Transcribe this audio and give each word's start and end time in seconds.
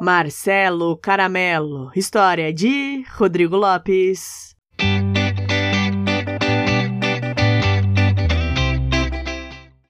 Marcelo 0.00 0.96
Caramelo, 0.96 1.90
história 1.94 2.50
de 2.54 3.04
Rodrigo 3.18 3.54
Lopes. 3.54 4.56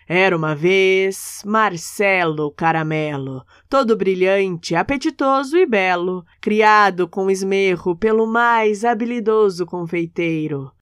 Era 0.08 0.36
uma 0.36 0.52
vez 0.56 1.42
Marcelo 1.46 2.50
Caramelo, 2.50 3.44
todo 3.68 3.96
brilhante, 3.96 4.74
apetitoso 4.74 5.56
e 5.56 5.64
belo, 5.64 6.24
criado 6.40 7.06
com 7.06 7.30
esmerro 7.30 7.94
pelo 7.94 8.26
mais 8.26 8.84
habilidoso 8.84 9.64
confeiteiro. 9.64 10.72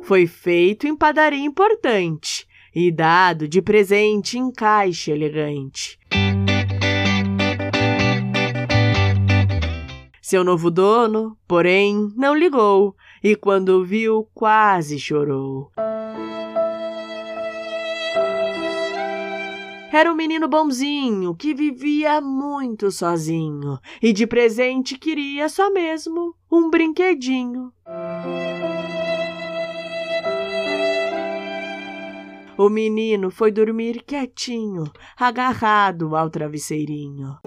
Foi 0.00 0.26
feito 0.26 0.86
em 0.86 0.96
padaria 0.96 1.44
importante 1.44 2.48
e 2.74 2.90
dado 2.90 3.46
de 3.46 3.60
presente 3.60 4.38
em 4.38 4.50
caixa 4.50 5.12
elegante. 5.12 5.98
Seu 10.28 10.44
novo 10.44 10.70
dono, 10.70 11.38
porém, 11.48 12.12
não 12.14 12.34
ligou 12.34 12.94
e 13.24 13.34
quando 13.34 13.82
viu, 13.82 14.28
quase 14.34 14.98
chorou. 14.98 15.70
Era 19.90 20.12
um 20.12 20.14
menino 20.14 20.46
bonzinho 20.46 21.34
que 21.34 21.54
vivia 21.54 22.20
muito 22.20 22.90
sozinho 22.90 23.78
e 24.02 24.12
de 24.12 24.26
presente 24.26 24.98
queria 24.98 25.48
só 25.48 25.72
mesmo 25.72 26.34
um 26.52 26.68
brinquedinho. 26.68 27.72
O 32.58 32.68
menino 32.68 33.30
foi 33.30 33.50
dormir 33.50 34.02
quietinho, 34.02 34.92
agarrado 35.18 36.14
ao 36.14 36.28
travesseirinho. 36.28 37.38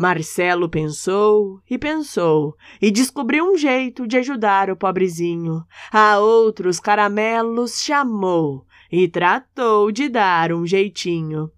Marcelo 0.00 0.66
pensou 0.66 1.60
e 1.68 1.76
pensou 1.76 2.56
e 2.80 2.90
descobriu 2.90 3.44
um 3.44 3.54
jeito 3.54 4.06
de 4.06 4.16
ajudar 4.16 4.70
o 4.70 4.76
pobrezinho. 4.76 5.62
A 5.92 6.18
outros 6.18 6.80
caramelos 6.80 7.82
chamou 7.82 8.64
e 8.90 9.06
tratou 9.06 9.92
de 9.92 10.08
dar 10.08 10.54
um 10.54 10.66
jeitinho. 10.66 11.50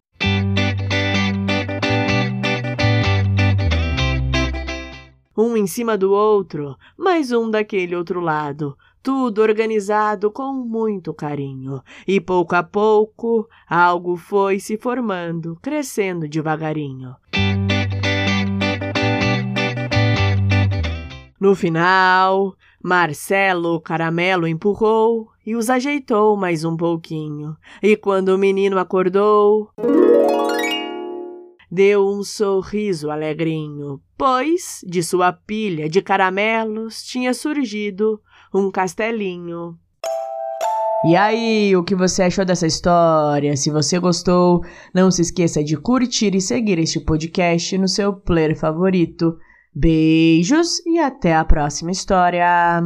Um 5.38 5.56
em 5.56 5.68
cima 5.68 5.96
do 5.96 6.10
outro, 6.10 6.76
mais 6.98 7.30
um 7.30 7.48
daquele 7.48 7.94
outro 7.94 8.18
lado, 8.18 8.76
tudo 9.00 9.40
organizado 9.40 10.32
com 10.32 10.52
muito 10.52 11.14
carinho. 11.14 11.80
E 12.08 12.20
pouco 12.20 12.56
a 12.56 12.62
pouco, 12.64 13.48
algo 13.68 14.16
foi 14.16 14.58
se 14.58 14.76
formando, 14.76 15.56
crescendo 15.62 16.26
devagarinho. 16.26 17.14
No 21.42 21.56
final, 21.56 22.54
Marcelo 22.80 23.80
Caramelo 23.80 24.46
empurrou 24.46 25.26
e 25.44 25.56
os 25.56 25.68
ajeitou 25.68 26.36
mais 26.36 26.62
um 26.62 26.76
pouquinho. 26.76 27.56
E 27.82 27.96
quando 27.96 28.28
o 28.28 28.38
menino 28.38 28.78
acordou, 28.78 29.68
deu 31.68 32.06
um 32.06 32.22
sorriso 32.22 33.10
alegrinho, 33.10 34.00
pois 34.16 34.84
de 34.86 35.02
sua 35.02 35.32
pilha 35.32 35.88
de 35.88 36.00
caramelos 36.00 37.02
tinha 37.02 37.34
surgido 37.34 38.20
um 38.54 38.70
castelinho. 38.70 39.76
E 41.04 41.16
aí, 41.16 41.74
o 41.74 41.82
que 41.82 41.96
você 41.96 42.22
achou 42.22 42.44
dessa 42.44 42.68
história? 42.68 43.56
Se 43.56 43.68
você 43.68 43.98
gostou, 43.98 44.64
não 44.94 45.10
se 45.10 45.22
esqueça 45.22 45.64
de 45.64 45.76
curtir 45.76 46.36
e 46.36 46.40
seguir 46.40 46.78
este 46.78 47.00
podcast 47.00 47.76
no 47.78 47.88
seu 47.88 48.12
player 48.12 48.56
favorito. 48.56 49.36
Beijos 49.74 50.80
e 50.86 50.98
até 50.98 51.34
a 51.34 51.44
próxima 51.44 51.90
história! 51.90 52.82